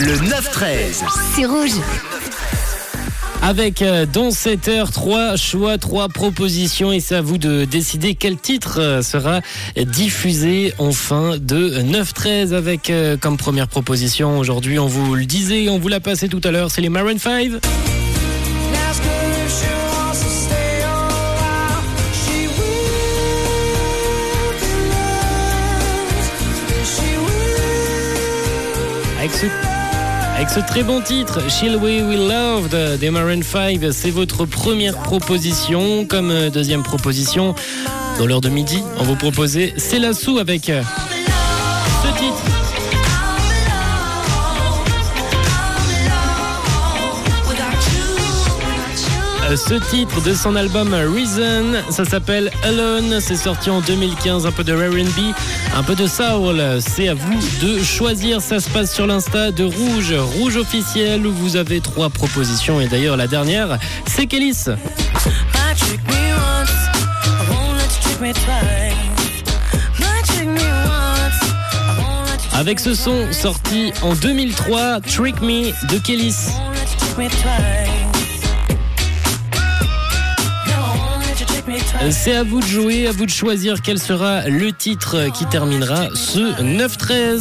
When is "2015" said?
53.80-54.46